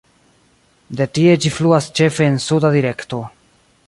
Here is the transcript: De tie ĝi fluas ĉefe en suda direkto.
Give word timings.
De 1.01 1.05
tie 1.17 1.35
ĝi 1.43 1.51
fluas 1.57 1.89
ĉefe 1.99 2.27
en 2.31 2.39
suda 2.47 2.73
direkto. 2.77 3.21